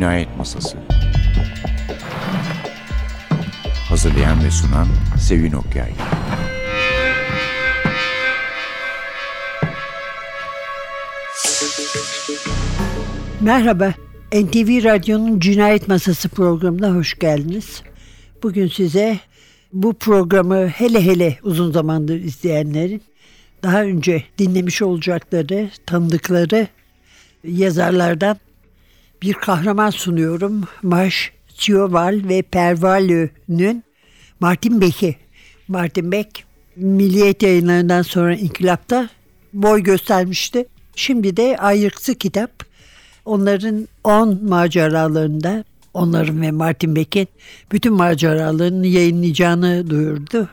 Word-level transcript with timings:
Cinayet 0.00 0.36
Masası. 0.36 0.78
Hazırlayan 3.88 4.44
ve 4.44 4.50
sunan 4.50 4.86
Sevin 5.18 5.52
Okyay. 5.52 5.92
Merhaba, 13.40 13.94
NTV 14.32 14.84
Radyo'nun 14.84 15.40
Cinayet 15.40 15.88
Masası 15.88 16.28
programına 16.28 16.94
hoş 16.94 17.18
geldiniz. 17.18 17.82
Bugün 18.42 18.68
size 18.68 19.18
bu 19.72 19.94
programı 19.94 20.68
hele 20.68 21.04
hele 21.04 21.38
uzun 21.42 21.72
zamandır 21.72 22.16
izleyenlerin 22.16 23.02
daha 23.62 23.82
önce 23.82 24.24
dinlemiş 24.38 24.82
olacakları, 24.82 25.70
tanıdıkları 25.86 26.66
yazarlardan 27.44 28.36
bir 29.22 29.34
kahraman 29.34 29.90
sunuyorum. 29.90 30.64
Maş 30.82 31.32
Cioval 31.58 32.20
ve 32.28 32.42
Pervalö'nün 32.42 33.84
Martin 34.40 34.80
Beck'i. 34.80 35.16
Martin 35.68 36.12
Beck 36.12 36.44
Milliyet 36.76 37.42
yayınlarından 37.42 38.02
sonra 38.02 38.34
İnkılap'ta 38.34 39.08
boy 39.52 39.82
göstermişti. 39.82 40.66
Şimdi 40.96 41.36
de 41.36 41.56
Ayrıksı 41.58 42.14
kitap 42.14 42.50
onların 43.24 43.88
10 44.04 44.44
maceralarında 44.44 45.64
onların 45.94 46.42
ve 46.42 46.50
Martin 46.50 46.96
Beck'in 46.96 47.28
bütün 47.72 47.92
maceralarını 47.92 48.86
yayınlayacağını 48.86 49.90
duyurdu. 49.90 50.48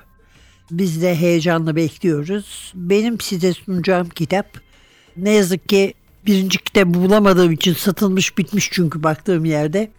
Biz 0.72 1.02
de 1.02 1.16
heyecanla 1.16 1.76
bekliyoruz. 1.76 2.72
Benim 2.76 3.20
size 3.20 3.54
sunacağım 3.54 4.10
kitap 4.10 4.48
ne 5.18 5.32
yazık 5.32 5.70
ki 5.70 5.94
birinci 6.28 6.58
kitabı 6.58 6.94
bulamadığım 6.94 7.52
için 7.52 7.74
satılmış 7.74 8.38
bitmiş 8.38 8.70
çünkü 8.72 9.04
baktığım 9.04 9.46
yerde. 9.46 9.92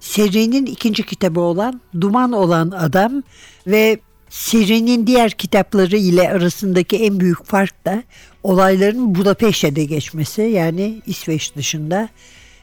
Serinin 0.00 0.66
ikinci 0.66 1.06
kitabı 1.06 1.40
olan 1.40 1.80
Duman 2.00 2.32
olan 2.32 2.70
Adam 2.70 3.22
ve 3.66 4.00
serinin 4.30 5.06
diğer 5.06 5.30
kitapları 5.30 5.96
ile 5.96 6.30
arasındaki 6.30 6.96
en 6.96 7.20
büyük 7.20 7.44
fark 7.44 7.84
da 7.84 8.02
olayların 8.42 9.14
Budapeşte'de 9.14 9.84
geçmesi 9.84 10.42
yani 10.42 11.02
İsveç 11.06 11.56
dışında 11.56 12.08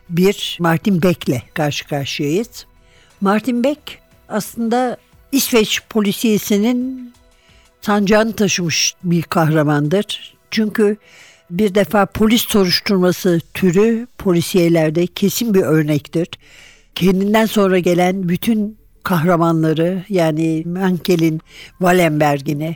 bir 0.09 0.58
Martin 0.59 1.02
Beck'le 1.02 1.53
karşı 1.53 1.88
karşıyayız. 1.88 2.66
Martin 3.22 3.63
Beck 3.63 4.00
aslında 4.30 4.97
İsveç 5.31 5.81
polisiyesinin 5.89 7.13
sancağını 7.81 8.33
taşımış 8.33 8.95
bir 9.03 9.23
kahramandır. 9.23 10.35
Çünkü 10.52 10.97
bir 11.50 11.76
defa 11.76 12.06
polis 12.06 12.42
soruşturması 12.42 13.42
türü 13.53 14.08
polisiyelerde 14.17 15.08
kesin 15.08 15.53
bir 15.53 15.62
örnektir. 15.62 16.28
Kendinden 16.95 17.45
sonra 17.45 17.80
gelen 17.80 18.30
bütün 18.30 18.78
kahramanları 19.03 20.03
yani 20.09 20.64
Menkel'in 20.66 21.42
Wallenberg'ini, 21.70 22.75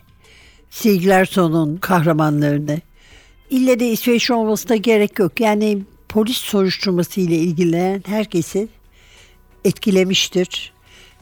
Siglersson'un 0.69 1.77
kahramanlarını 1.77 2.79
ille 3.49 3.79
de 3.79 3.91
İsveç 3.91 4.31
olmasına 4.31 4.75
gerek 4.75 5.19
yok. 5.19 5.39
Yani 5.39 5.81
polis 6.09 6.37
soruşturması 6.37 7.21
ile 7.21 7.35
ilgilenen 7.35 8.03
herkesi 8.05 8.67
etkilemiştir. 9.65 10.73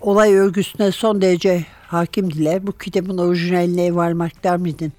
Olay 0.02 0.34
örgüsüne 0.34 0.92
son 0.92 1.22
derece 1.22 1.66
hakimdiler. 1.88 2.68
Bu 2.68 2.72
kitabın 2.72 3.18
orijinaline 3.18 3.96
varmak 3.96 4.44
Darmid'in 4.44 4.94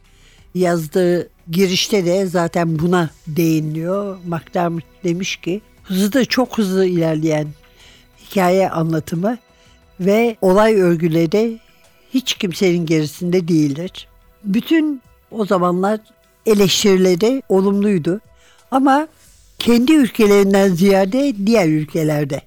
yazdığı 0.55 1.29
girişte 1.51 2.07
de 2.07 2.27
zaten 2.27 2.79
buna 2.79 3.11
değiniliyor. 3.27 4.19
McDermott 4.27 4.85
demiş 5.05 5.37
ki 5.37 5.61
hızlı 5.83 6.13
da 6.13 6.25
çok 6.25 6.59
hızlı 6.59 6.87
ilerleyen 6.87 7.49
hikaye 8.27 8.71
anlatımı 8.71 9.39
ve 10.01 10.37
olay 10.41 10.75
örgüleri 10.75 11.59
hiç 12.15 12.35
kimsenin 12.35 12.87
gerisinde 12.87 13.49
değildir. 13.49 14.09
Bütün 14.45 15.03
o 15.31 15.47
zamanlar 15.47 16.01
eleştirileri 16.47 17.43
olumluydu. 17.49 18.21
Ama 18.71 19.09
kendi 19.59 19.93
ülkelerinden 19.93 20.69
ziyade 20.69 21.35
diğer 21.47 21.69
ülkelerde 21.69 22.41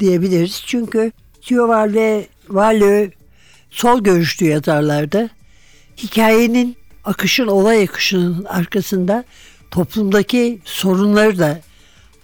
diyebiliriz. 0.00 0.62
Çünkü 0.66 1.12
Tioval 1.42 1.94
ve 1.94 2.26
Valö 2.48 3.08
sol 3.70 4.00
görüşlü 4.00 4.46
yazarlardı. 4.46 5.30
Hikayenin 5.96 6.76
akışın, 7.06 7.46
olay 7.46 7.82
akışının 7.82 8.44
arkasında 8.44 9.24
toplumdaki 9.70 10.58
sorunları 10.64 11.38
da 11.38 11.60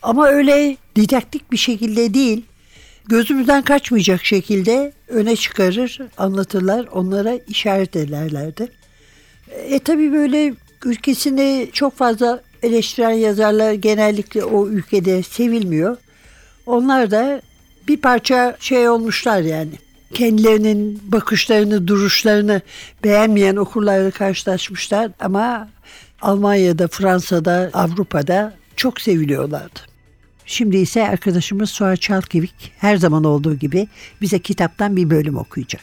ama 0.02 0.28
öyle 0.28 0.76
didaktik 0.96 1.52
bir 1.52 1.56
şekilde 1.56 2.14
değil, 2.14 2.44
gözümüzden 3.06 3.62
kaçmayacak 3.62 4.24
şekilde 4.24 4.92
öne 5.08 5.36
çıkarır, 5.36 5.98
anlatırlar, 6.18 6.86
onlara 6.92 7.34
işaret 7.48 7.96
ederlerdi. 7.96 8.68
E 9.50 9.78
tabi 9.78 10.12
böyle 10.12 10.54
ülkesini 10.84 11.70
çok 11.72 11.96
fazla 11.96 12.42
eleştiren 12.62 13.10
yazarlar 13.10 13.72
genellikle 13.72 14.44
o 14.44 14.68
ülkede 14.68 15.22
sevilmiyor. 15.22 15.96
Onlar 16.66 17.10
da 17.10 17.42
bir 17.88 17.96
parça 17.96 18.56
şey 18.60 18.88
olmuşlar 18.88 19.40
yani. 19.40 19.72
Kendilerinin 20.14 21.02
bakışlarını, 21.12 21.88
duruşlarını 21.88 22.60
beğenmeyen 23.04 23.56
okurlarla 23.56 24.10
karşılaşmışlar 24.10 25.10
ama 25.20 25.68
Almanya'da, 26.22 26.88
Fransa'da, 26.88 27.70
Avrupa'da 27.72 28.54
çok 28.76 29.00
seviliyorlardı. 29.00 29.80
Şimdi 30.46 30.76
ise 30.76 31.08
arkadaşımız 31.08 31.70
Suha 31.70 31.96
Çalkevik 31.96 32.72
her 32.78 32.96
zaman 32.96 33.24
olduğu 33.24 33.54
gibi 33.54 33.88
bize 34.20 34.38
kitaptan 34.38 34.96
bir 34.96 35.10
bölüm 35.10 35.36
okuyacak. 35.36 35.82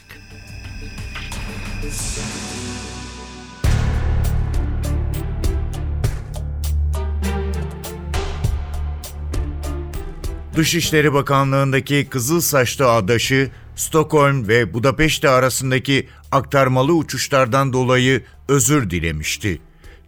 Dışişleri 10.56 11.12
Bakanlığı'ndaki 11.12 12.06
kızıl 12.10 12.40
saçlı 12.40 12.90
adaşı 12.92 13.50
Stockholm 13.80 14.48
ve 14.48 14.74
Budapeşte 14.74 15.28
arasındaki 15.28 16.08
aktarmalı 16.32 16.92
uçuşlardan 16.92 17.72
dolayı 17.72 18.22
özür 18.48 18.90
dilemişti. 18.90 19.60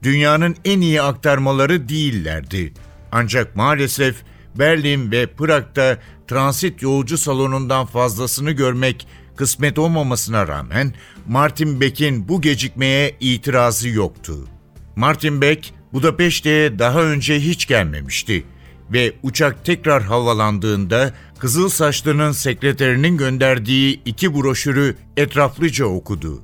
Dünyanın 0.02 0.56
en 0.64 0.80
iyi 0.80 1.02
aktarmaları 1.02 1.88
değillerdi. 1.88 2.72
Ancak 3.12 3.56
maalesef 3.56 4.16
Berlin 4.54 5.10
ve 5.10 5.26
Prag'da 5.26 5.98
transit 6.28 6.82
yolcu 6.82 7.18
salonundan 7.18 7.86
fazlasını 7.86 8.50
görmek 8.50 9.06
kısmet 9.36 9.78
olmamasına 9.78 10.48
rağmen 10.48 10.94
Martin 11.28 11.80
Beck'in 11.80 12.28
bu 12.28 12.40
gecikmeye 12.40 13.16
itirazı 13.20 13.88
yoktu. 13.88 14.48
Martin 14.96 15.40
Beck, 15.40 15.74
Budapeşte'ye 15.92 16.78
daha 16.78 17.02
önce 17.02 17.40
hiç 17.40 17.66
gelmemişti 17.66 18.44
ve 18.92 19.12
uçak 19.22 19.64
tekrar 19.64 20.02
havalandığında 20.02 21.12
Kızıl 21.38 21.68
Saçlı'nın 21.68 22.32
sekreterinin 22.32 23.16
gönderdiği 23.16 24.00
iki 24.04 24.34
broşürü 24.34 24.96
etraflıca 25.16 25.84
okudu. 25.84 26.42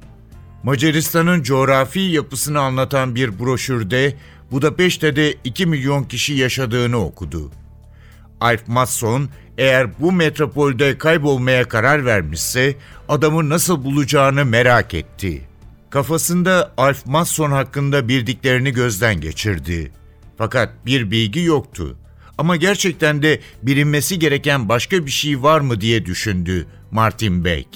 Macaristan'ın 0.62 1.42
coğrafi 1.42 2.00
yapısını 2.00 2.60
anlatan 2.60 3.14
bir 3.14 3.38
broşürde 3.38 4.16
Budapeşte'de 4.52 5.34
2 5.44 5.66
milyon 5.66 6.04
kişi 6.04 6.34
yaşadığını 6.34 7.04
okudu. 7.04 7.50
Alf 8.40 8.68
Matson 8.68 9.28
eğer 9.58 10.00
bu 10.00 10.12
metropolde 10.12 10.98
kaybolmaya 10.98 11.68
karar 11.68 12.04
vermişse 12.04 12.74
adamı 13.08 13.48
nasıl 13.48 13.84
bulacağını 13.84 14.44
merak 14.44 14.94
etti. 14.94 15.42
Kafasında 15.90 16.72
Alf 16.76 17.06
Matson 17.06 17.50
hakkında 17.50 18.08
bildiklerini 18.08 18.70
gözden 18.72 19.20
geçirdi. 19.20 19.92
Fakat 20.38 20.86
bir 20.86 21.10
bilgi 21.10 21.40
yoktu. 21.40 21.96
Ama 22.38 22.56
gerçekten 22.56 23.22
de 23.22 23.40
bilinmesi 23.62 24.18
gereken 24.18 24.68
başka 24.68 25.06
bir 25.06 25.10
şey 25.10 25.42
var 25.42 25.60
mı 25.60 25.80
diye 25.80 26.06
düşündü 26.06 26.66
Martin 26.90 27.44
Beck. 27.44 27.68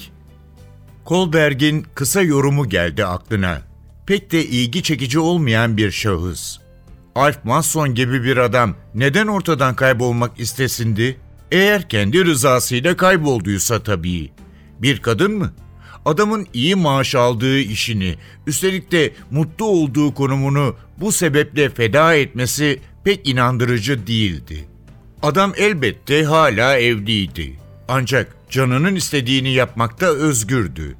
Kolberg'in 1.05 1.85
kısa 1.95 2.21
yorumu 2.21 2.69
geldi 2.69 3.05
aklına. 3.05 3.61
Pek 4.05 4.31
de 4.31 4.45
ilgi 4.45 4.83
çekici 4.83 5.19
olmayan 5.19 5.77
bir 5.77 5.91
şahıs. 5.91 6.57
Alf 7.15 7.45
Manson 7.45 7.95
gibi 7.95 8.23
bir 8.23 8.37
adam 8.37 8.75
neden 8.95 9.27
ortadan 9.27 9.75
kaybolmak 9.75 10.39
istesindi? 10.39 11.17
Eğer 11.51 11.89
kendi 11.89 12.25
rızasıyla 12.25 12.97
kaybolduysa 12.97 13.83
tabii. 13.83 14.31
Bir 14.79 15.01
kadın 15.01 15.31
mı? 15.31 15.53
Adamın 16.05 16.47
iyi 16.53 16.75
maaş 16.75 17.15
aldığı 17.15 17.59
işini, 17.59 18.15
üstelik 18.47 18.91
de 18.91 19.13
mutlu 19.31 19.65
olduğu 19.65 20.13
konumunu 20.13 20.75
bu 20.99 21.11
sebeple 21.11 21.69
feda 21.69 22.15
etmesi 22.15 22.79
pek 23.03 23.27
inandırıcı 23.27 24.07
değildi. 24.07 24.65
Adam 25.21 25.53
elbette 25.57 26.23
hala 26.23 26.77
evliydi. 26.77 27.59
Ancak 27.87 28.35
canının 28.49 28.95
istediğini 28.95 29.53
yapmakta 29.53 30.05
özgürdü. 30.05 30.95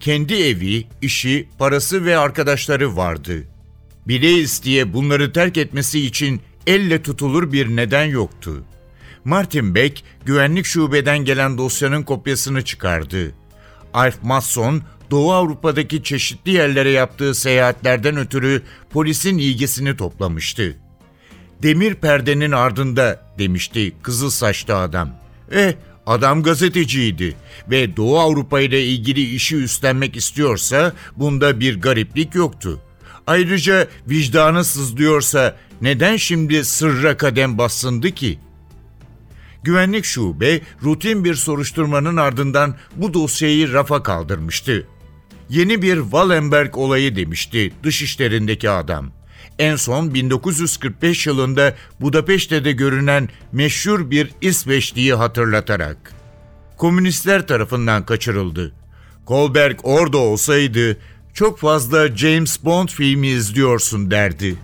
Kendi 0.00 0.34
evi, 0.34 0.86
işi, 1.02 1.48
parası 1.58 2.04
ve 2.04 2.18
arkadaşları 2.18 2.96
vardı. 2.96 3.44
Bile 4.08 4.32
isteye 4.32 4.92
bunları 4.92 5.32
terk 5.32 5.56
etmesi 5.56 6.06
için 6.06 6.40
elle 6.66 7.02
tutulur 7.02 7.52
bir 7.52 7.76
neden 7.76 8.04
yoktu. 8.04 8.64
Martin 9.24 9.74
Beck, 9.74 10.02
güvenlik 10.24 10.66
şubeden 10.66 11.18
gelen 11.18 11.58
dosyanın 11.58 12.02
kopyasını 12.02 12.64
çıkardı. 12.64 13.34
Alf 13.94 14.22
Masson, 14.22 14.82
Doğu 15.10 15.32
Avrupa'daki 15.32 16.02
çeşitli 16.02 16.52
yerlere 16.52 16.90
yaptığı 16.90 17.34
seyahatlerden 17.34 18.16
ötürü 18.16 18.62
polisin 18.90 19.38
ilgisini 19.38 19.96
toplamıştı. 19.96 20.76
Demir 21.62 21.94
perdenin 21.94 22.52
ardında 22.52 23.20
demişti 23.38 23.92
kızıl 24.02 24.30
saçlı 24.30 24.76
adam. 24.76 25.10
Eh 25.52 25.72
adam 26.06 26.42
gazeteciydi 26.42 27.36
ve 27.70 27.96
Doğu 27.96 28.18
Avrupa 28.18 28.60
ile 28.60 28.84
ilgili 28.84 29.34
işi 29.34 29.56
üstlenmek 29.56 30.16
istiyorsa 30.16 30.92
bunda 31.16 31.60
bir 31.60 31.80
gariplik 31.80 32.34
yoktu. 32.34 32.80
Ayrıca 33.26 33.88
vicdanı 34.08 34.64
sızlıyorsa 34.64 35.56
neden 35.80 36.16
şimdi 36.16 36.64
sırra 36.64 37.16
kadem 37.16 37.58
bassındı 37.58 38.10
ki? 38.10 38.38
Güvenlik 39.62 40.04
şube 40.04 40.60
rutin 40.82 41.24
bir 41.24 41.34
soruşturmanın 41.34 42.16
ardından 42.16 42.76
bu 42.96 43.14
dosyayı 43.14 43.72
rafa 43.72 44.02
kaldırmıştı. 44.02 44.86
Yeni 45.48 45.82
bir 45.82 46.02
Wallenberg 46.02 46.76
olayı 46.76 47.16
demişti 47.16 47.72
dışişlerindeki 47.82 48.70
adam. 48.70 49.15
En 49.58 49.76
son 49.76 50.14
1945 50.14 51.26
yılında 51.26 51.74
Budapeşte'de 52.00 52.72
görünen 52.72 53.28
meşhur 53.52 54.10
bir 54.10 54.30
İsveçliyi 54.40 55.14
hatırlatarak. 55.14 56.12
Komünistler 56.76 57.46
tarafından 57.46 58.06
kaçırıldı. 58.06 58.72
Kolberg 59.24 59.78
orada 59.82 60.18
olsaydı 60.18 60.96
çok 61.34 61.58
fazla 61.58 62.16
James 62.16 62.64
Bond 62.64 62.88
filmi 62.88 63.28
izliyorsun 63.28 64.10
derdi. 64.10 64.56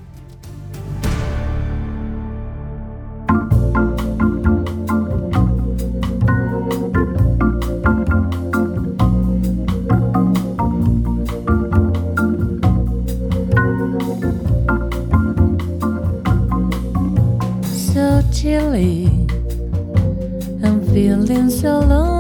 been 21.33 21.51
so 21.51 21.81
long 21.81 22.12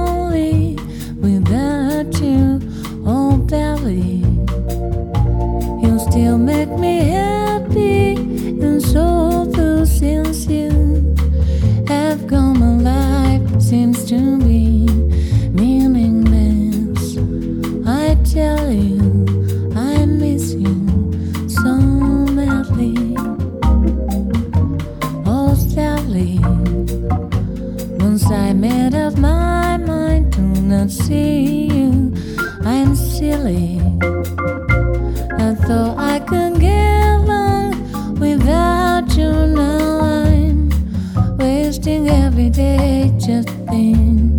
I 34.02 35.54
thought 35.54 35.96
I 35.96 36.19
could 36.19 36.58
get 36.58 37.04
along 37.20 38.19
without 38.19 39.16
you. 39.16 39.31
Now 39.31 40.00
I'm 40.00 41.37
wasting 41.38 42.08
every 42.08 42.50
day 42.50 43.12
just 43.16 43.49
thinking 43.70 44.31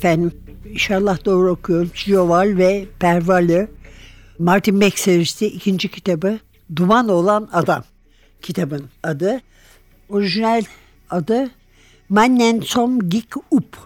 efendim. 0.00 0.32
İnşallah 0.72 1.24
doğru 1.24 1.50
okuyorum. 1.50 1.90
Joval 1.94 2.56
ve 2.56 2.86
Pervalle. 2.98 3.68
Martin 4.38 4.80
Beck 4.80 4.98
serisi 4.98 5.46
ikinci 5.46 5.88
kitabı. 5.88 6.38
Duman 6.76 7.08
olan 7.08 7.48
Adam 7.52 7.84
kitabın 8.42 8.84
adı. 9.02 9.40
Orijinal 10.08 10.62
adı 11.10 11.50
Mannen 12.08 12.60
som 12.60 13.08
gik 13.08 13.36
up. 13.50 13.76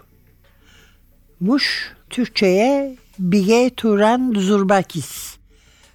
Muş 1.39 1.93
Türkçe'ye 2.09 2.95
Bige 3.19 3.71
Turan 3.77 4.33
Zurbakis 4.37 5.37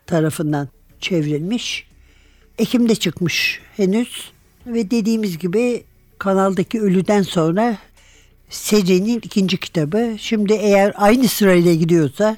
tarafından 0.07 0.69
çevrilmiş. 1.01 1.87
Ekim'de 2.59 2.95
çıkmış 2.95 3.61
henüz 3.77 4.31
ve 4.67 4.91
dediğimiz 4.91 5.39
gibi 5.39 5.85
kanaldaki 6.19 6.81
ölüden 6.81 7.23
sonra 7.23 7.79
serinin 8.51 9.19
ikinci 9.19 9.57
kitabı. 9.57 10.15
Şimdi 10.19 10.53
eğer 10.53 10.93
aynı 10.97 11.29
sırayla 11.29 11.75
gidiyorsa 11.75 12.37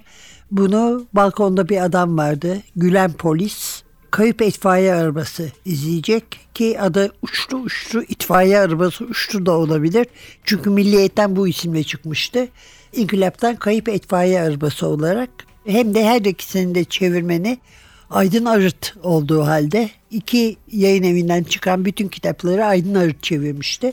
bunu 0.51 1.07
balkonda 1.13 1.69
bir 1.69 1.85
adam 1.85 2.19
vardı. 2.19 2.59
Gülen 2.77 3.13
polis 3.13 3.83
kayıp 4.11 4.43
itfaiye 4.43 4.95
arabası 4.95 5.49
izleyecek 5.65 6.25
ki 6.55 6.81
adı 6.81 7.13
uçtu 7.23 7.57
uçtu 7.57 8.03
itfaiye 8.03 8.59
arabası 8.59 9.05
uçtu 9.05 9.47
da 9.47 9.53
olabilir. 9.53 10.07
Çünkü 10.45 10.71
milliyetten 10.71 11.37
bu 11.37 11.49
isimle 11.49 11.85
çıkmıştı. 11.85 12.49
İnkılaptan 12.93 13.57
kayıp 13.57 13.89
itfaiye 13.89 14.41
arabası 14.41 14.87
olarak 14.87 15.31
hem 15.67 15.95
de 15.95 16.05
her 16.05 16.21
ikisinin 16.21 16.75
de 16.75 16.85
çevirmeni 16.85 17.59
Aydın 18.11 18.45
Arıt 18.45 18.95
olduğu 19.03 19.43
halde 19.47 19.91
iki 20.11 20.57
yayın 20.73 21.03
evinden 21.03 21.43
çıkan 21.43 21.85
bütün 21.85 22.09
kitapları 22.09 22.65
Aydın 22.65 22.95
Arıt 22.95 23.23
çevirmişti. 23.23 23.93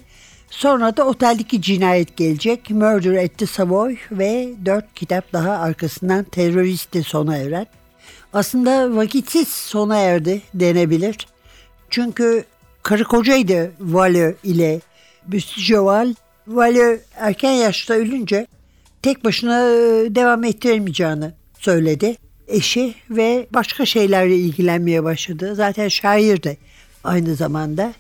Sonra 0.49 0.97
da 0.97 1.07
Oteldeki 1.07 1.61
Cinayet 1.61 2.17
gelecek, 2.17 2.69
Murder 2.69 3.23
at 3.23 3.37
the 3.37 3.45
Savoy 3.45 3.95
ve 4.11 4.49
dört 4.65 4.93
kitap 4.95 5.33
daha 5.33 5.51
arkasından 5.51 6.23
Teröristi 6.23 7.03
sona 7.03 7.37
eren. 7.37 7.67
Aslında 8.33 8.95
vakitsiz 8.95 9.47
sona 9.47 9.97
erdi 9.97 10.41
denebilir. 10.53 11.27
Çünkü 11.89 12.43
karı 12.83 13.03
kocaydı 13.03 13.71
Valö 13.79 14.33
ile 14.43 14.81
Büstüceval. 15.27 16.13
Valö 16.47 16.97
erken 17.15 17.51
yaşta 17.51 17.93
ölünce 17.93 18.47
tek 19.01 19.23
başına 19.23 19.59
e, 19.59 20.15
devam 20.15 20.43
ettiremeyeceğini 20.43 21.31
söyledi 21.59 22.15
eşi 22.47 22.95
ve 23.09 23.47
başka 23.51 23.85
şeylerle 23.85 24.35
ilgilenmeye 24.35 25.03
başladı. 25.03 25.55
Zaten 25.55 25.87
şair 25.87 26.43
de 26.43 26.57
aynı 27.03 27.35
zamanda 27.35 27.93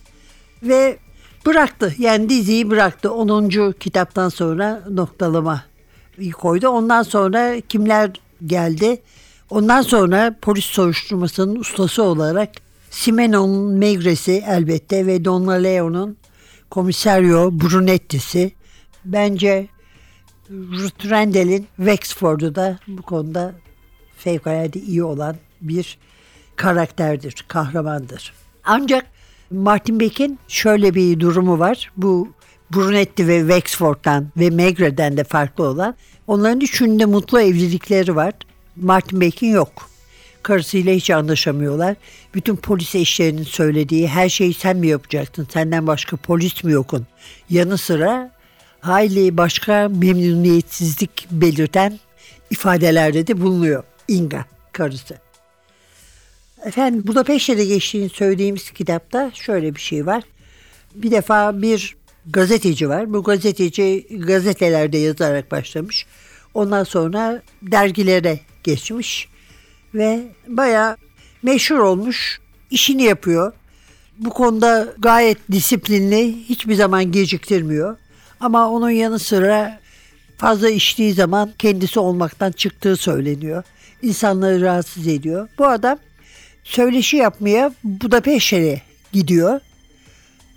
ve 0.63 0.97
bıraktı. 1.45 1.95
Yani 1.97 2.29
diziyi 2.29 2.69
bıraktı. 2.69 3.13
10. 3.13 3.71
kitaptan 3.79 4.29
sonra 4.29 4.83
noktalama 4.89 5.63
koydu. 6.37 6.67
Ondan 6.67 7.03
sonra 7.03 7.61
kimler 7.69 8.11
geldi? 8.45 9.01
Ondan 9.49 9.81
sonra 9.81 10.35
polis 10.41 10.65
soruşturmasının 10.65 11.55
ustası 11.55 12.03
olarak 12.03 12.49
Simenon'un 12.89 13.73
Megres'i 13.73 14.43
elbette 14.47 15.05
ve 15.05 15.25
Donnaleo'nun 15.25 16.17
komisaryo 16.69 17.51
Brunetti'si. 17.51 18.51
Bence 19.05 19.67
Ruth 20.49 21.09
Randall'in 21.09 21.67
Wexford'u 21.77 22.55
da 22.55 22.79
bu 22.87 23.01
konuda 23.01 23.53
fevkalade 24.17 24.79
iyi 24.79 25.03
olan 25.03 25.35
bir 25.61 25.97
karakterdir, 26.55 27.45
kahramandır. 27.47 28.33
Ancak 28.63 29.05
Martin 29.51 29.99
Beck'in 29.99 30.39
şöyle 30.47 30.95
bir 30.95 31.19
durumu 31.19 31.59
var. 31.59 31.91
Bu 31.97 32.29
Brunetti 32.75 33.27
ve 33.27 33.39
Wexford'dan 33.39 34.27
ve 34.37 34.49
Megre'den 34.49 35.17
de 35.17 35.23
farklı 35.23 35.63
olan. 35.63 35.95
Onların 36.27 36.59
üçünün 36.59 36.99
de 36.99 37.05
mutlu 37.05 37.41
evlilikleri 37.41 38.15
var. 38.15 38.33
Martin 38.75 39.21
Beck'in 39.21 39.51
yok. 39.51 39.89
Karısıyla 40.43 40.93
hiç 40.93 41.09
anlaşamıyorlar. 41.09 41.95
Bütün 42.33 42.55
polis 42.55 42.95
eşlerinin 42.95 43.43
söylediği 43.43 44.07
her 44.07 44.29
şeyi 44.29 44.53
sen 44.53 44.77
mi 44.77 44.87
yapacaksın? 44.87 45.47
Senden 45.53 45.87
başka 45.87 46.17
polis 46.17 46.63
mi 46.63 46.71
yokun? 46.71 47.07
Yanı 47.49 47.77
sıra 47.77 48.31
hayli 48.79 49.37
başka 49.37 49.89
memnuniyetsizlik 49.89 51.27
belirten 51.31 51.99
ifadelerde 52.49 53.27
de 53.27 53.41
bulunuyor 53.41 53.83
Inga 54.07 54.45
karısı. 54.71 55.28
Efendim 56.65 57.03
Budapeşte'de 57.07 57.65
geçtiğini 57.65 58.09
söylediğimiz 58.09 58.71
kitapta 58.71 59.31
şöyle 59.33 59.75
bir 59.75 59.79
şey 59.79 60.05
var. 60.05 60.23
Bir 60.95 61.11
defa 61.11 61.61
bir 61.61 61.95
gazeteci 62.29 62.89
var. 62.89 63.13
Bu 63.13 63.23
gazeteci 63.23 64.07
gazetelerde 64.09 64.97
yazarak 64.97 65.51
başlamış. 65.51 66.05
Ondan 66.53 66.83
sonra 66.83 67.41
dergilere 67.61 68.39
geçmiş 68.63 69.27
ve 69.93 70.23
baya 70.47 70.97
meşhur 71.43 71.77
olmuş. 71.77 72.39
işini 72.71 73.03
yapıyor. 73.03 73.53
Bu 74.17 74.29
konuda 74.29 74.93
gayet 74.97 75.37
disiplinli, 75.51 76.43
hiçbir 76.49 76.75
zaman 76.75 77.11
geciktirmiyor. 77.11 77.97
Ama 78.39 78.69
onun 78.69 78.89
yanı 78.89 79.19
sıra 79.19 79.79
fazla 80.37 80.69
içtiği 80.69 81.13
zaman 81.13 81.51
kendisi 81.59 81.99
olmaktan 81.99 82.51
çıktığı 82.51 82.95
söyleniyor. 82.95 83.63
İnsanları 84.01 84.61
rahatsız 84.61 85.07
ediyor. 85.07 85.49
Bu 85.57 85.67
adam 85.67 85.99
söyleşi 86.63 87.17
yapmaya 87.17 87.71
Budapeşte'ye 87.83 88.81
gidiyor 89.13 89.59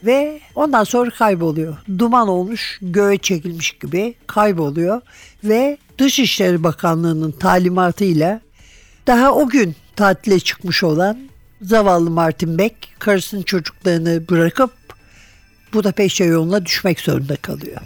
ve 0.05 0.41
ondan 0.55 0.85
sonra 0.85 1.11
kayboluyor. 1.11 1.77
Duman 1.99 2.29
olmuş, 2.29 2.79
göğe 2.83 3.19
çekilmiş 3.19 3.73
gibi 3.73 4.15
kayboluyor 4.27 5.01
ve 5.45 5.79
Dışişleri 5.99 6.65
Bakanlığı'nın 6.65 7.33
talimatıyla 7.33 8.41
daha 9.07 9.33
o 9.33 9.49
gün 9.49 9.77
tatile 9.97 10.41
çıkmış 10.41 10.85
olan 10.85 11.19
zavallı 11.63 12.11
Martin 12.11 12.59
Beck 12.59 12.75
karısının 12.99 13.43
çocuklarını 13.43 14.29
bırakıp 14.29 14.71
Budapeşte 15.73 16.25
yoluna 16.25 16.67
düşmek 16.67 17.01
zorunda 17.01 17.37
kalıyor. 17.37 17.81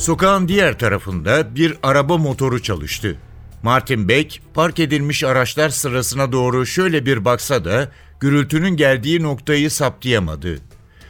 Sokağın 0.00 0.48
diğer 0.48 0.78
tarafında 0.78 1.54
bir 1.54 1.76
araba 1.82 2.18
motoru 2.18 2.62
çalıştı. 2.62 3.16
Martin 3.62 4.08
Beck 4.08 4.40
park 4.54 4.78
edilmiş 4.78 5.24
araçlar 5.24 5.68
sırasına 5.68 6.32
doğru 6.32 6.66
şöyle 6.66 7.06
bir 7.06 7.24
baksa 7.24 7.64
da 7.64 7.92
gürültünün 8.20 8.76
geldiği 8.76 9.22
noktayı 9.22 9.70
saptayamadı. 9.70 10.58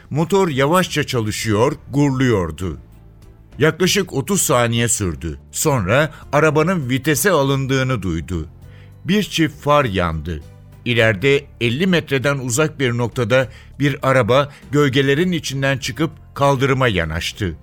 Motor 0.09 0.49
yavaşça 0.49 1.03
çalışıyor, 1.03 1.73
gurluyordu. 1.89 2.77
Yaklaşık 3.59 4.13
30 4.13 4.41
saniye 4.41 4.87
sürdü. 4.87 5.39
Sonra 5.51 6.11
arabanın 6.33 6.89
vitese 6.89 7.31
alındığını 7.31 8.01
duydu. 8.01 8.47
Bir 9.05 9.23
çift 9.23 9.61
far 9.61 9.85
yandı. 9.85 10.41
İleride 10.85 11.45
50 11.61 11.87
metreden 11.87 12.37
uzak 12.37 12.79
bir 12.79 12.97
noktada 12.97 13.47
bir 13.79 13.97
araba 14.01 14.49
gölgelerin 14.71 15.31
içinden 15.31 15.77
çıkıp 15.77 16.11
kaldırıma 16.33 16.87
yanaştı. 16.87 17.57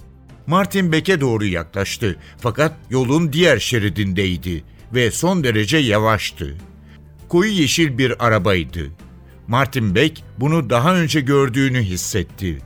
Martin 0.49 0.93
Beck'e 0.93 1.21
doğru 1.21 1.45
yaklaştı 1.45 2.17
fakat 2.39 2.73
yolun 2.91 3.33
diğer 3.33 3.59
şeridindeydi 3.59 4.65
ve 4.95 5.11
son 5.11 5.45
derece 5.45 5.79
yavaştı. 5.79 6.57
Koyu 7.29 7.51
yeşil 7.51 7.99
bir 7.99 8.27
arabaydı. 8.27 8.91
Martin 9.49 9.95
Beck 9.95 10.23
bunu 10.39 10.71
daha 10.71 10.95
önce 10.95 11.21
gördüğünü 11.21 11.83
hissetti. 11.83 12.59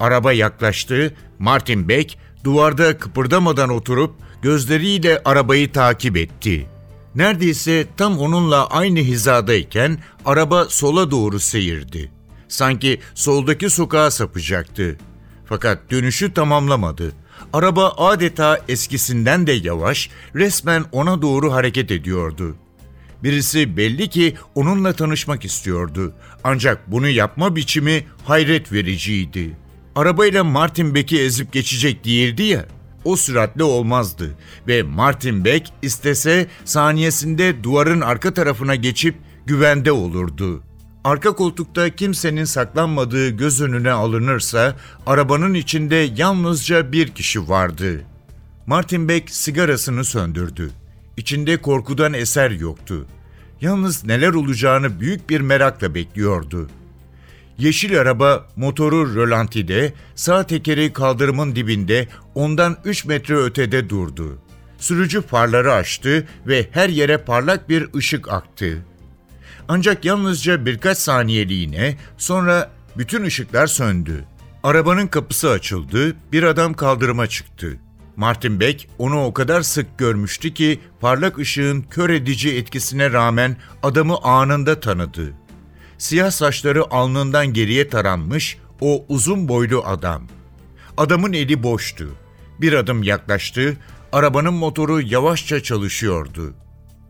Araba 0.00 0.32
yaklaştı, 0.32 1.14
Martin 1.38 1.88
Beck 1.88 2.18
duvarda 2.44 2.98
kıpırdamadan 2.98 3.70
oturup 3.70 4.14
gözleriyle 4.42 5.22
arabayı 5.24 5.72
takip 5.72 6.16
etti. 6.16 6.66
Neredeyse 7.14 7.86
tam 7.96 8.18
onunla 8.18 8.66
aynı 8.66 8.98
hizadayken 8.98 9.98
araba 10.24 10.64
sola 10.64 11.10
doğru 11.10 11.40
seyirdi. 11.40 12.12
Sanki 12.48 13.00
soldaki 13.14 13.70
sokağa 13.70 14.10
sapacaktı. 14.10 14.98
Fakat 15.48 15.90
dönüşü 15.90 16.34
tamamlamadı. 16.34 17.12
Araba 17.52 17.94
adeta 17.96 18.60
eskisinden 18.68 19.46
de 19.46 19.52
yavaş, 19.52 20.10
resmen 20.34 20.84
ona 20.92 21.22
doğru 21.22 21.52
hareket 21.52 21.90
ediyordu. 21.90 22.56
Birisi 23.22 23.76
belli 23.76 24.08
ki 24.08 24.34
onunla 24.54 24.92
tanışmak 24.92 25.44
istiyordu. 25.44 26.14
Ancak 26.44 26.90
bunu 26.90 27.08
yapma 27.08 27.56
biçimi 27.56 28.04
hayret 28.24 28.72
vericiydi. 28.72 29.56
Arabayla 29.94 30.44
Martin 30.44 30.94
Beck'i 30.94 31.20
ezip 31.20 31.52
geçecek 31.52 32.04
değildi 32.04 32.42
ya. 32.42 32.66
O 33.04 33.16
süratle 33.16 33.64
olmazdı 33.64 34.34
ve 34.68 34.82
Martin 34.82 35.44
Beck 35.44 35.68
istese 35.82 36.46
saniyesinde 36.64 37.62
duvarın 37.64 38.00
arka 38.00 38.34
tarafına 38.34 38.74
geçip 38.74 39.14
güvende 39.46 39.92
olurdu. 39.92 40.62
Arka 41.04 41.32
koltukta 41.32 41.96
kimsenin 41.96 42.44
saklanmadığı 42.44 43.28
göz 43.28 43.60
önüne 43.60 43.90
alınırsa 43.90 44.76
arabanın 45.06 45.54
içinde 45.54 46.10
yalnızca 46.16 46.92
bir 46.92 47.08
kişi 47.08 47.48
vardı. 47.48 48.00
Martin 48.66 49.08
Beck 49.08 49.30
sigarasını 49.30 50.04
söndürdü. 50.04 50.70
İçinde 51.16 51.56
korkudan 51.56 52.12
eser 52.12 52.50
yoktu. 52.50 53.06
Yalnız 53.60 54.04
neler 54.04 54.34
olacağını 54.34 55.00
büyük 55.00 55.30
bir 55.30 55.40
merakla 55.40 55.94
bekliyordu. 55.94 56.68
Yeşil 57.58 58.00
araba 58.00 58.46
motoru 58.56 59.14
rölantide, 59.14 59.92
sağ 60.14 60.46
tekeri 60.46 60.92
kaldırımın 60.92 61.56
dibinde 61.56 62.08
ondan 62.34 62.76
3 62.84 63.04
metre 63.04 63.36
ötede 63.36 63.90
durdu. 63.90 64.38
Sürücü 64.78 65.22
farları 65.22 65.72
açtı 65.72 66.26
ve 66.46 66.68
her 66.72 66.88
yere 66.88 67.18
parlak 67.18 67.68
bir 67.68 67.94
ışık 67.94 68.32
aktı. 68.32 68.84
Ancak 69.68 70.04
yalnızca 70.04 70.66
birkaç 70.66 70.98
saniyeliğine 70.98 71.96
sonra 72.16 72.70
bütün 72.96 73.24
ışıklar 73.24 73.66
söndü. 73.66 74.24
Arabanın 74.62 75.06
kapısı 75.06 75.50
açıldı, 75.50 76.16
bir 76.32 76.42
adam 76.42 76.74
kaldırıma 76.74 77.26
çıktı. 77.26 77.78
Martin 78.16 78.60
Beck 78.60 78.88
onu 78.98 79.24
o 79.24 79.34
kadar 79.34 79.62
sık 79.62 79.98
görmüştü 79.98 80.54
ki 80.54 80.80
parlak 81.00 81.38
ışığın 81.38 81.82
kör 81.82 82.10
edici 82.10 82.56
etkisine 82.56 83.12
rağmen 83.12 83.56
adamı 83.82 84.18
anında 84.22 84.80
tanıdı. 84.80 85.32
Siyah 85.98 86.30
saçları 86.30 86.94
alnından 86.94 87.46
geriye 87.46 87.88
taranmış 87.88 88.58
o 88.80 89.04
uzun 89.08 89.48
boylu 89.48 89.82
adam. 89.86 90.22
Adamın 90.96 91.32
eli 91.32 91.62
boştu. 91.62 92.08
Bir 92.60 92.72
adım 92.72 93.02
yaklaştı, 93.02 93.76
arabanın 94.12 94.54
motoru 94.54 95.00
yavaşça 95.00 95.62
çalışıyordu. 95.62 96.54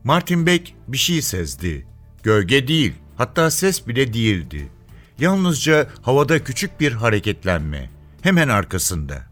Martin 0.05 0.47
Beck 0.47 0.73
bir 0.89 0.99
şey 0.99 1.23
sezdi. 1.23 1.87
Gölge 2.23 2.69
değil, 2.69 2.93
hatta 3.17 3.51
ses 3.51 3.87
bile 3.87 4.13
değildi. 4.13 4.69
Yalnızca 5.19 5.87
havada 6.03 6.45
küçük 6.45 6.81
bir 6.81 6.93
hareketlenme. 6.93 7.91
Hemen 8.23 8.49
arkasında. 8.49 9.23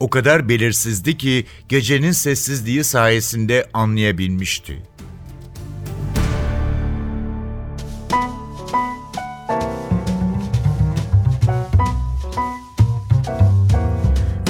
O 0.00 0.10
kadar 0.10 0.48
belirsizdi 0.48 1.18
ki 1.18 1.46
gecenin 1.68 2.12
sessizliği 2.12 2.84
sayesinde 2.84 3.68
anlayabilmişti. 3.72 4.82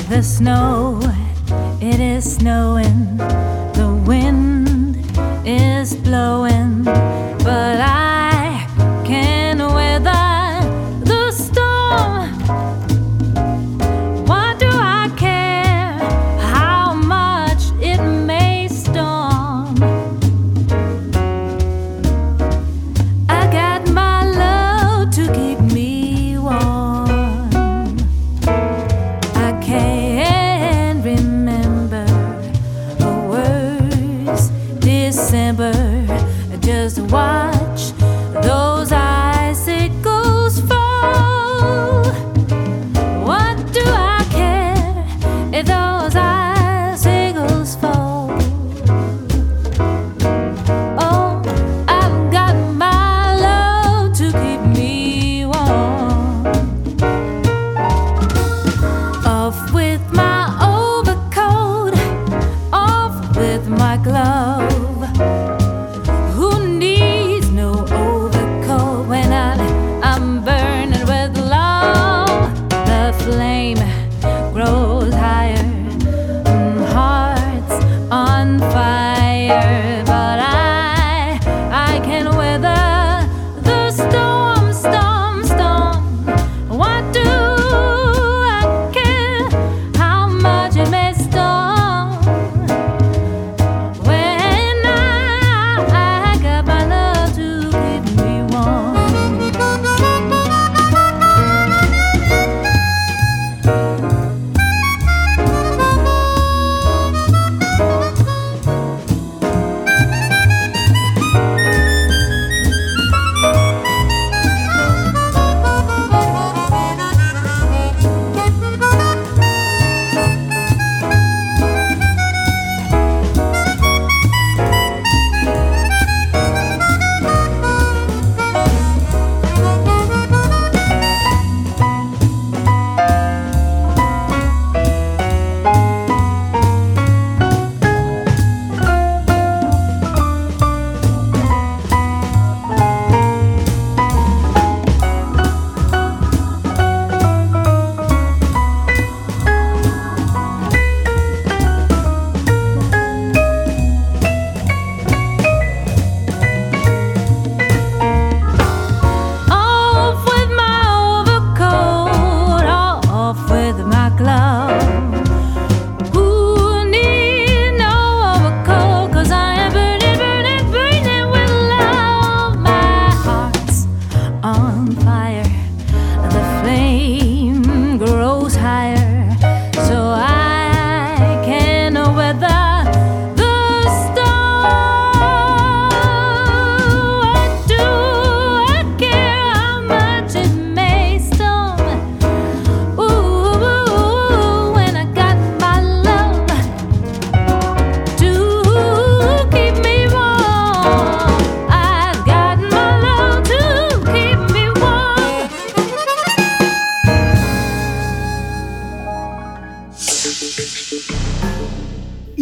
The 0.09 0.23
snow, 0.23 1.11
it 1.81 2.01
is 2.01 2.25
snowing. 2.25 3.19
The 3.75 3.89
wind 4.07 4.97
is 5.47 5.95
blowing. 6.07 6.68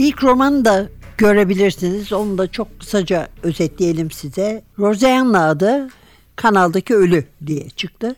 İlk 0.06 0.24
romanı 0.24 0.64
da 0.64 0.88
görebilirsiniz. 1.18 2.12
Onu 2.12 2.38
da 2.38 2.46
çok 2.46 2.80
kısaca 2.80 3.28
özetleyelim 3.42 4.10
size. 4.10 4.62
Roseanne'la 4.78 5.48
adı 5.48 5.88
kanaldaki 6.36 6.94
ölü 6.94 7.24
diye 7.46 7.70
çıktı. 7.70 8.16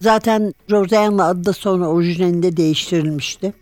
Zaten 0.00 0.54
Roseanne'la 0.70 1.26
adı 1.26 1.44
da 1.44 1.52
sonra 1.52 1.86
orijinalinde 1.86 2.56
değiştirilmişti. 2.56 3.52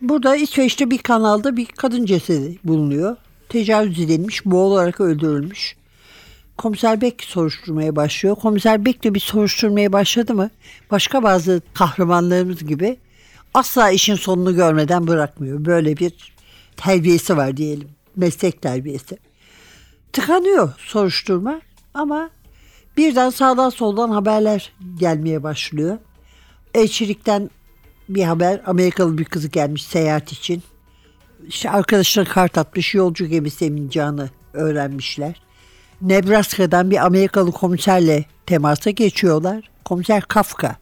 Burada 0.00 0.36
İsveç'te 0.36 0.90
bir 0.90 0.98
kanalda 0.98 1.56
bir 1.56 1.66
kadın 1.66 2.06
cesedi 2.06 2.58
bulunuyor. 2.64 3.16
Tecavüz 3.48 4.00
edilmiş, 4.00 4.44
boğularak 4.44 5.00
öldürülmüş. 5.00 5.76
Komiser 6.56 7.00
Bek 7.00 7.24
soruşturmaya 7.24 7.96
başlıyor. 7.96 8.36
Komiser 8.36 8.84
Bek 8.84 9.04
de 9.04 9.14
bir 9.14 9.20
soruşturmaya 9.20 9.92
başladı 9.92 10.34
mı 10.34 10.50
başka 10.90 11.22
bazı 11.22 11.62
kahramanlarımız 11.74 12.64
gibi 12.64 12.96
asla 13.54 13.90
işin 13.90 14.14
sonunu 14.14 14.56
görmeden 14.56 15.06
bırakmıyor. 15.06 15.64
Böyle 15.64 15.96
bir 15.96 16.37
terbiyesi 16.78 17.36
var 17.36 17.56
diyelim. 17.56 17.88
Meslek 18.16 18.62
terbiyesi. 18.62 19.18
Tıkanıyor 20.12 20.72
soruşturma 20.78 21.60
ama 21.94 22.30
birden 22.96 23.30
sağdan 23.30 23.70
soldan 23.70 24.10
haberler 24.10 24.72
gelmeye 24.98 25.42
başlıyor. 25.42 25.98
Elçilikten 26.74 27.50
bir 28.08 28.22
haber 28.22 28.62
Amerikalı 28.66 29.18
bir 29.18 29.24
kızı 29.24 29.48
gelmiş 29.48 29.84
seyahat 29.84 30.32
için. 30.32 30.62
İşte 31.48 31.70
arkadaşına 31.70 32.24
kart 32.24 32.58
atmış 32.58 32.94
yolcu 32.94 33.26
gemisi 33.26 33.76
bineceğini 33.76 34.22
öğrenmişler. 34.52 35.42
Nebraska'dan 36.00 36.90
bir 36.90 37.06
Amerikalı 37.06 37.52
komiserle 37.52 38.24
temasa 38.46 38.90
geçiyorlar. 38.90 39.70
Komiser 39.84 40.22
Kafka. 40.22 40.76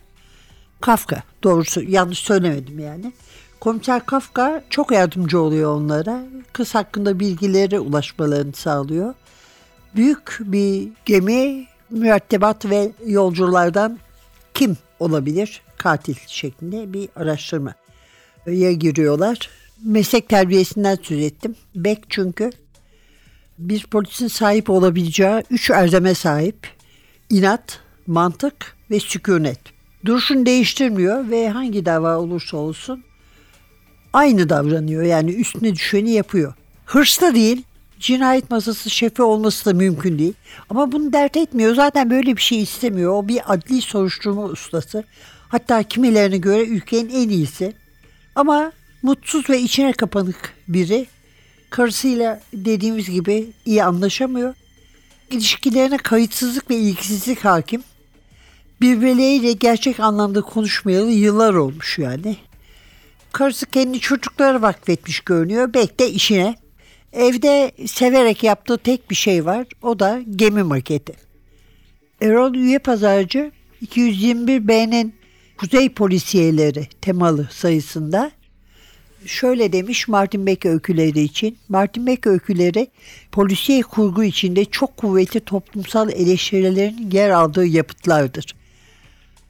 Kafka 0.81 1.23
doğrusu 1.43 1.83
yanlış 1.83 2.19
söylemedim 2.19 2.79
yani. 2.79 3.13
Komiser 3.61 4.07
Kafka 4.07 4.63
çok 4.71 4.93
yardımcı 4.93 5.41
oluyor 5.41 5.77
onlara. 5.77 6.23
Kız 6.53 6.75
hakkında 6.75 7.21
bilgileri 7.21 7.81
ulaşmalarını 7.81 8.53
sağlıyor. 8.53 9.15
Büyük 9.97 10.39
bir 10.41 10.89
gemi 11.05 11.67
mürettebat 11.91 12.71
ve 12.71 12.93
yolculardan 13.07 13.99
kim 14.55 14.77
olabilir 15.01 15.63
katil 15.79 16.15
şeklinde 16.27 16.93
bir 16.93 17.09
araştırma 17.17 17.75
ya 18.47 18.73
giriyorlar. 18.73 19.51
Meslek 19.85 20.29
terbiyesinden 20.29 20.99
söz 21.03 21.19
ettim. 21.19 21.57
Bek 21.75 22.05
çünkü 22.09 22.51
bir 23.59 23.87
polisin 23.87 24.29
sahip 24.29 24.71
olabileceği 24.71 25.43
üç 25.51 25.71
erdeme 25.71 26.15
sahip. 26.15 26.69
İnat, 27.31 27.81
mantık 28.07 28.77
ve 28.91 29.01
sükunet. 29.01 29.61
Duruşunu 30.05 30.47
değiştirmiyor 30.47 31.31
ve 31.31 31.49
hangi 31.49 31.87
dava 31.87 32.19
olursa 32.19 32.57
olsun 32.57 33.05
aynı 34.17 34.49
davranıyor. 34.49 35.03
Yani 35.03 35.31
üstüne 35.31 35.75
düşeni 35.75 36.11
yapıyor. 36.11 36.55
Hırslı 36.85 37.35
değil, 37.35 37.63
cinayet 38.01 38.51
masası 38.51 38.91
şefi 38.91 39.23
olması 39.23 39.65
da 39.65 39.75
mümkün 39.75 40.19
değil. 40.19 40.35
Ama 40.71 40.93
bunu 40.93 41.13
dert 41.13 41.37
etmiyor. 41.37 41.75
Zaten 41.75 42.11
böyle 42.11 42.37
bir 42.37 42.43
şey 42.43 42.63
istemiyor. 42.63 43.13
O 43.13 43.29
bir 43.29 43.53
adli 43.53 43.83
soruşturma 43.83 44.45
ustası. 44.45 45.05
Hatta 45.49 45.83
kimilerine 45.83 46.39
göre 46.39 46.65
ülkenin 46.65 47.09
en 47.09 47.29
iyisi. 47.29 47.73
Ama 48.35 48.73
mutsuz 49.03 49.51
ve 49.51 49.61
içine 49.61 49.93
kapanık 49.93 50.55
biri. 50.69 51.07
Karısıyla 51.71 52.41
dediğimiz 52.53 53.11
gibi 53.11 53.47
iyi 53.67 53.85
anlaşamıyor. 53.85 54.55
İlişkilerine 55.31 55.97
kayıtsızlık 55.97 56.71
ve 56.71 56.77
ilgisizlik 56.77 57.45
hakim. 57.45 57.83
Birbirleriyle 58.81 59.53
gerçek 59.53 60.01
anlamda 60.01 60.43
konuşmayalı 60.43 61.11
yıllar 61.11 61.55
olmuş 61.55 61.99
yani. 61.99 62.37
Karısı 63.37 63.67
kendi 63.67 64.01
çocuklara 64.01 64.63
vakfetmiş 64.63 65.21
görünüyor. 65.21 65.75
Bek 65.75 66.01
de 66.01 66.11
işine. 66.11 66.55
Evde 67.13 67.73
severek 67.87 68.43
yaptığı 68.43 68.79
tek 68.79 69.11
bir 69.11 69.15
şey 69.15 69.45
var. 69.45 69.67
O 69.83 69.99
da 69.99 70.21
gemi 70.37 70.63
maketi. 70.63 71.13
Erol 72.23 72.55
üye 72.55 72.79
pazarcı 72.79 73.53
221 73.81 74.69
B'nin 74.69 75.15
Kuzey 75.59 75.89
Polisiyeleri 75.89 76.89
temalı 77.01 77.49
sayısında 77.51 78.31
şöyle 79.27 79.73
demiş 79.73 80.09
Martin 80.09 80.47
Beck 80.47 80.67
öyküleri 80.67 81.21
için. 81.21 81.59
Martin 81.69 82.07
Beck 82.07 82.27
öyküleri 82.27 82.89
polisiye 83.33 83.83
kurgu 83.83 84.25
içinde 84.25 84.65
çok 84.65 84.97
kuvvetli 84.97 85.41
toplumsal 85.41 86.11
eleştirilerin 86.11 87.11
yer 87.11 87.31
aldığı 87.31 87.67
yapıtlardır. 87.67 88.56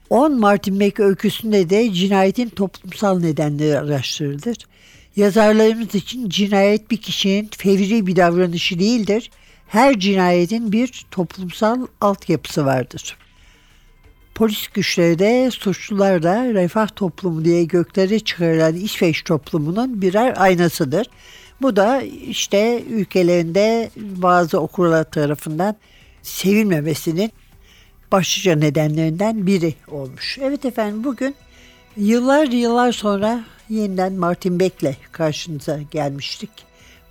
10 0.09 0.39
Martin 0.39 0.79
Beck 0.79 0.99
öyküsünde 0.99 1.69
de 1.69 1.93
cinayetin 1.93 2.49
toplumsal 2.49 3.19
nedenleri 3.19 3.79
araştırılır. 3.79 4.57
Yazarlarımız 5.15 5.95
için 5.95 6.29
cinayet 6.29 6.91
bir 6.91 6.97
kişinin 6.97 7.49
fevri 7.57 8.07
bir 8.07 8.15
davranışı 8.15 8.79
değildir. 8.79 9.31
Her 9.67 9.99
cinayetin 9.99 10.71
bir 10.71 11.05
toplumsal 11.11 11.87
altyapısı 12.01 12.65
vardır. 12.65 13.17
Polis 14.35 14.67
güçleri 14.67 15.19
de 15.19 15.51
suçlular 15.51 16.23
da 16.23 16.53
refah 16.53 16.87
toplumu 16.95 17.45
diye 17.45 17.63
göklere 17.63 18.19
çıkarılan 18.19 18.75
İsveç 18.75 19.23
toplumunun 19.23 20.01
birer 20.01 20.33
aynasıdır. 20.37 21.07
Bu 21.61 21.75
da 21.75 22.01
işte 22.27 22.83
ülkelerinde 22.89 23.89
bazı 23.97 24.59
okurlar 24.59 25.11
tarafından 25.11 25.75
sevilmemesinin 26.21 27.31
başlıca 28.11 28.55
nedenlerinden 28.55 29.47
biri 29.47 29.73
olmuş. 29.87 30.37
Evet 30.41 30.65
efendim 30.65 31.03
bugün 31.03 31.35
yıllar 31.97 32.47
yıllar 32.47 32.91
sonra 32.91 33.43
yeniden 33.69 34.13
Martin 34.13 34.59
Beck'le 34.59 34.95
karşınıza 35.11 35.79
gelmiştik. 35.91 36.49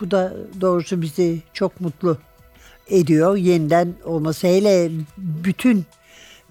Bu 0.01 0.11
da 0.11 0.33
doğrusu 0.61 1.03
bizi 1.03 1.43
çok 1.53 1.81
mutlu 1.81 2.19
ediyor. 2.89 3.37
Yeniden 3.37 3.95
olması 4.05 4.47
hele 4.47 4.91
bütün 5.19 5.85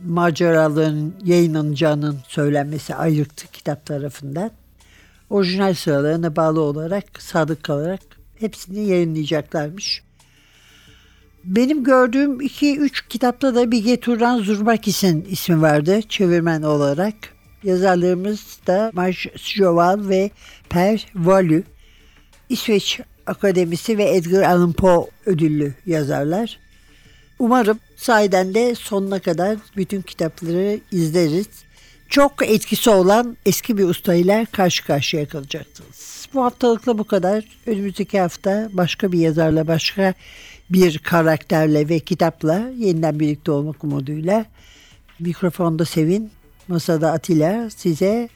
maceraların 0.05 1.13
yayınlanacağının 1.23 2.19
söylenmesi 2.27 2.95
ayrıktı 2.95 3.47
kitap 3.51 3.85
tarafından. 3.85 4.51
Orijinal 5.29 5.73
sıralarına 5.73 6.35
bağlı 6.35 6.61
olarak 6.61 7.21
sadık 7.21 7.63
kalarak 7.63 8.01
hepsini 8.39 8.87
yayınlayacaklarmış. 8.87 10.04
Benim 11.45 11.83
gördüğüm 11.83 12.41
2-3 12.41 13.07
kitapta 13.09 13.55
da 13.55 13.71
Bige 13.71 13.99
Turan 13.99 14.39
Zurmakis'in 14.39 15.25
ismi 15.29 15.61
vardı 15.61 16.01
çevirmen 16.09 16.61
olarak. 16.61 17.13
Yazarlarımız 17.63 18.59
da 18.67 18.91
Marj 18.93 19.27
Joval 19.35 20.09
ve 20.09 20.31
Per 20.69 21.05
Valü. 21.15 21.63
İsveç 22.49 22.99
Akademisi 23.27 23.97
ve 23.97 24.15
Edgar 24.15 24.41
Allan 24.41 24.73
Poe 24.73 25.07
ödüllü 25.25 25.73
yazarlar. 25.85 26.59
Umarım 27.39 27.79
sahiden 27.95 28.53
de 28.53 28.75
sonuna 28.75 29.19
kadar 29.19 29.57
bütün 29.77 30.01
kitapları 30.01 30.79
izleriz. 30.91 31.47
Çok 32.09 32.49
etkisi 32.49 32.89
olan 32.89 33.37
eski 33.45 33.77
bir 33.77 33.83
ustayla 33.83 34.45
karşı 34.51 34.85
karşıya 34.85 35.27
kalacaksınız. 35.27 36.27
Bu 36.33 36.43
haftalıkla 36.43 36.97
bu 36.97 37.03
kadar. 37.03 37.43
Önümüzdeki 37.65 38.19
hafta 38.19 38.69
başka 38.73 39.11
bir 39.11 39.19
yazarla, 39.19 39.67
başka 39.67 40.13
bir 40.69 40.97
karakterle 40.97 41.89
ve 41.89 41.99
kitapla 41.99 42.69
yeniden 42.77 43.19
birlikte 43.19 43.51
olmak 43.51 43.83
umuduyla 43.83 44.45
mikrofonda 45.19 45.85
Sevin, 45.85 46.31
masada 46.67 47.11
Atilla 47.11 47.69
size 47.69 48.29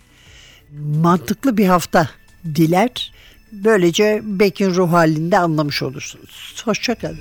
mantıklı 1.01 1.57
bir 1.57 1.65
hafta 1.65 2.09
diler. 2.55 3.11
Böylece 3.51 4.21
Beck'in 4.23 4.75
ruh 4.75 4.91
halinde 4.91 5.37
anlamış 5.37 5.83
olursunuz. 5.83 6.61
Hoşçakalın. 6.65 7.19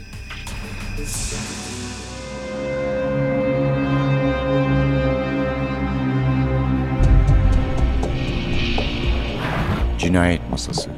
Cinayet 9.99 10.51
Masası 10.51 10.98